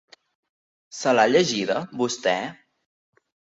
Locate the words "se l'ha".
1.01-1.27